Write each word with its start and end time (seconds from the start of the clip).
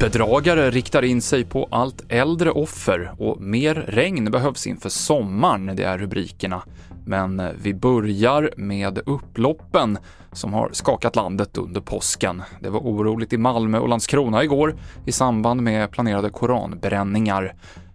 Bedragare 0.00 0.70
riktar 0.70 1.02
in 1.02 1.22
sig 1.22 1.44
på 1.44 1.68
allt 1.70 2.04
äldre 2.08 2.50
offer 2.50 3.12
och 3.18 3.40
mer 3.40 3.74
regn 3.74 4.30
behövs 4.30 4.66
inför 4.66 4.88
sommaren, 4.88 5.76
det 5.76 5.84
är 5.84 5.98
rubrikerna. 5.98 6.62
Men 7.04 7.42
vi 7.62 7.74
börjar 7.74 8.50
med 8.56 8.98
upploppen 9.06 9.98
som 10.32 10.52
har 10.52 10.70
skakat 10.72 11.16
landet 11.16 11.58
under 11.58 11.80
påsken. 11.80 12.42
Det 12.60 12.70
var 12.70 12.80
oroligt 12.80 13.32
i 13.32 13.38
Malmö 13.38 13.78
och 13.78 13.88
Landskrona 13.88 14.44
igår 14.44 14.76
i 15.06 15.12
samband 15.12 15.62
med 15.62 15.90
planerade 15.90 16.30
koranbränningar. 16.30 17.54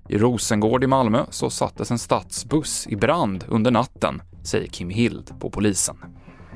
I 0.10 0.18
Rosengård 0.18 0.84
i 0.84 0.88
Malmö 0.88 1.26
så 1.30 1.50
sattes 1.50 1.92
en 1.92 2.00
stadsbuss 2.00 2.88
i 2.88 2.96
brand 2.96 3.46
under 3.48 3.72
natten, 3.72 4.22
säger 4.44 4.68
Kim 4.68 4.90
Hild 4.90 5.40
på 5.40 5.50
polisen. 5.50 5.96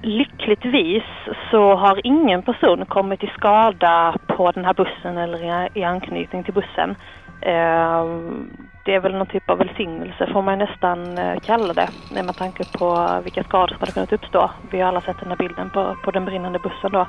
Lyckligtvis 0.05 1.03
så 1.51 1.75
har 1.75 2.01
ingen 2.03 2.41
person 2.41 2.85
kommit 2.85 3.19
till 3.19 3.31
skada 3.37 4.17
på 4.27 4.51
den 4.51 4.65
här 4.65 4.73
bussen 4.73 5.17
eller 5.17 5.77
i 5.77 5.83
anknytning 5.83 6.43
till 6.43 6.53
bussen. 6.53 6.95
Ehm, 7.41 8.49
det 8.85 8.93
är 8.93 8.99
väl 8.99 9.15
någon 9.15 9.27
typ 9.27 9.49
av 9.49 9.57
välsignelse 9.57 10.29
får 10.33 10.41
man 10.41 10.59
nästan 10.59 11.17
eh, 11.17 11.39
kalla 11.39 11.73
det 11.73 11.89
med 12.23 12.35
tanke 12.35 12.63
på 12.77 13.19
vilka 13.23 13.43
skador 13.43 13.67
som 13.67 13.77
hade 13.79 13.91
kunnat 13.91 14.13
uppstå. 14.13 14.51
Vi 14.71 14.81
har 14.81 14.87
alla 14.87 15.01
sett 15.01 15.19
den 15.19 15.29
här 15.29 15.37
bilden 15.37 15.69
på, 15.69 15.97
på 16.03 16.11
den 16.11 16.25
brinnande 16.25 16.59
bussen 16.59 16.91
då. 16.91 17.07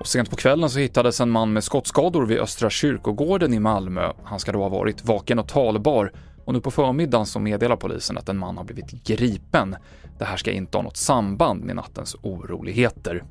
Och 0.00 0.06
sent 0.06 0.30
på 0.30 0.36
kvällen 0.36 0.70
så 0.70 0.78
hittades 0.78 1.20
en 1.20 1.30
man 1.30 1.52
med 1.52 1.64
skottskador 1.64 2.26
vid 2.26 2.40
Östra 2.40 2.70
kyrkogården 2.70 3.54
i 3.54 3.58
Malmö. 3.58 4.12
Han 4.24 4.38
ska 4.38 4.52
då 4.52 4.62
ha 4.62 4.68
varit 4.68 5.04
vaken 5.04 5.38
och 5.38 5.48
talbar 5.48 6.10
och 6.48 6.54
nu 6.54 6.60
på 6.60 6.70
förmiddagen 6.70 7.26
så 7.26 7.38
meddelar 7.38 7.76
polisen 7.76 8.18
att 8.18 8.28
en 8.28 8.38
man 8.38 8.56
har 8.56 8.64
blivit 8.64 9.04
gripen. 9.04 9.76
Det 10.18 10.24
här 10.24 10.36
ska 10.36 10.50
inte 10.50 10.78
ha 10.78 10.82
något 10.82 10.96
samband 10.96 11.64
med 11.64 11.76
nattens 11.76 12.16
oroligheter. 12.22 13.24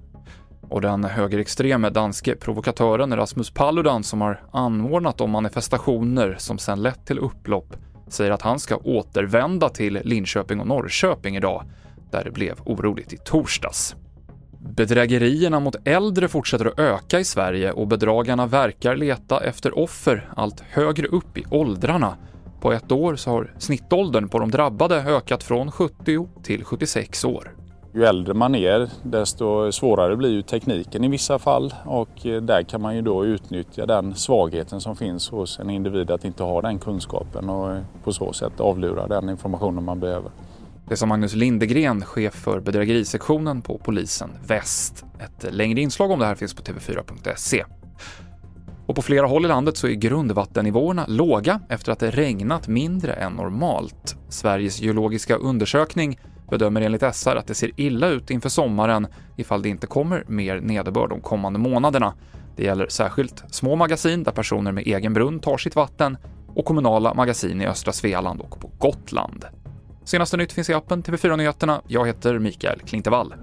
Och 0.70 0.81
den 0.81 1.03
högerextreme 1.03 1.89
danske 1.89 2.35
provokatören 2.35 3.16
Rasmus 3.16 3.52
Paludan 3.52 4.03
som 4.03 4.22
har 4.22 4.44
anordnat 4.52 5.17
de 5.17 5.31
manifestationer 5.31 6.36
som 6.39 6.58
sedan 6.58 6.81
lett 6.81 7.05
till 7.05 7.19
upplopp 7.19 7.75
säger 8.08 8.31
att 8.31 8.42
han 8.42 8.59
ska 8.59 8.75
återvända 8.75 9.70
till 9.70 9.99
Linköping 10.03 10.59
och 10.59 10.67
Norrköping 10.67 11.36
idag, 11.36 11.64
där 12.11 12.23
det 12.23 12.31
blev 12.31 12.55
oroligt 12.66 13.14
i 13.14 13.17
torsdags. 13.17 13.95
Bedrägerierna 14.59 15.59
mot 15.59 15.75
äldre 15.88 16.27
fortsätter 16.27 16.66
att 16.66 16.80
öka 16.80 17.20
i 17.20 17.23
Sverige 17.23 17.72
och 17.72 17.88
bedragarna 17.88 18.45
verkar 18.47 18.95
leta 18.95 19.44
efter 19.44 19.80
offer 19.80 20.30
allt 20.36 20.59
högre 20.59 21.08
upp 21.08 21.38
i 21.38 21.45
åldrarna. 21.49 22.17
På 22.61 22.72
ett 22.72 22.91
år 22.91 23.16
så 23.16 23.30
har 23.30 23.53
snittåldern 23.58 24.30
på 24.30 24.39
de 24.39 24.52
drabbade 24.52 24.95
ökat 24.95 25.44
från 25.44 25.72
70 25.72 26.27
till 26.44 26.64
76 26.64 27.25
år. 27.25 27.52
Ju 27.94 28.05
äldre 28.05 28.33
man 28.33 28.55
är 28.55 28.89
desto 29.03 29.72
svårare 29.72 30.16
blir 30.16 30.30
ju 30.30 30.41
tekniken 30.41 31.03
i 31.03 31.08
vissa 31.08 31.39
fall 31.39 31.73
och 31.86 32.25
eh, 32.25 32.41
där 32.41 32.64
kan 32.64 32.81
man 32.81 32.95
ju 32.95 33.02
då 33.02 33.25
utnyttja 33.25 33.86
den 33.86 34.16
svagheten 34.16 34.81
som 34.81 34.95
finns 34.95 35.30
hos 35.30 35.59
en 35.59 35.69
individ 35.69 36.11
att 36.11 36.25
inte 36.25 36.44
ha 36.44 36.61
den 36.61 36.80
kunskapen 36.80 37.49
och 37.49 37.72
eh, 37.72 37.81
på 38.03 38.14
så 38.14 38.33
sätt 38.33 38.59
avlura 38.59 39.08
den 39.08 39.30
informationen 39.30 39.83
man 39.83 39.99
behöver. 39.99 40.31
Det 40.89 40.97
sa 40.97 41.05
Magnus 41.05 41.36
Lindegren, 41.36 42.02
chef 42.02 42.33
för 42.33 42.59
bedrägerisektionen 42.59 43.61
på 43.61 43.77
polisen 43.77 44.30
Väst. 44.47 45.05
Ett 45.19 45.53
längre 45.53 45.81
inslag 45.81 46.11
om 46.11 46.19
det 46.19 46.25
här 46.25 46.36
finns 46.36 46.53
på 46.53 46.64
tv4.se. 46.64 47.66
Och 48.88 48.95
på 48.95 49.02
flera 49.02 49.27
håll 49.27 49.45
i 49.45 49.47
landet 49.47 49.77
så 49.77 49.88
är 49.88 49.91
grundvattennivåerna 49.91 51.05
låga 51.07 51.59
efter 51.69 51.91
att 51.91 51.99
det 51.99 52.11
regnat 52.11 52.67
mindre 52.67 53.13
än 53.13 53.33
normalt. 53.33 54.16
Sveriges 54.30 54.81
geologiska 54.81 55.35
undersökning 55.35 56.19
bedömer 56.49 56.81
enligt 56.81 57.15
SR 57.15 57.35
att 57.35 57.47
det 57.47 57.55
ser 57.55 57.71
illa 57.75 58.08
ut 58.08 58.30
inför 58.30 58.49
sommaren 58.49 59.08
ifall 59.35 59.61
det 59.61 59.69
inte 59.69 59.88
kommer 59.88 60.23
mer 60.27 60.59
nederbörd 60.59 61.09
de 61.09 61.21
kommande 61.21 61.59
månaderna. 61.59 62.13
Det 62.55 62.63
gäller 62.63 62.88
särskilt 62.88 63.43
små 63.49 63.75
magasin 63.75 64.23
där 64.23 64.31
personer 64.31 64.71
med 64.71 64.88
egen 64.88 65.13
brunn 65.13 65.39
tar 65.39 65.58
sitt 65.58 65.75
vatten 65.75 66.17
och 66.55 66.65
kommunala 66.65 67.14
magasin 67.14 67.61
i 67.61 67.67
östra 67.67 67.93
Svealand 67.93 68.42
och 68.42 68.59
på 68.59 68.71
Gotland. 68.77 69.45
Senaste 70.05 70.37
nytt 70.37 70.53
finns 70.53 70.70
i 70.70 70.73
appen 70.73 71.03
TV4 71.03 71.37
Nyheterna. 71.37 71.81
Jag 71.87 72.08
heter 72.08 72.39
Mikael 72.39 72.80
Klintevall. 72.80 73.33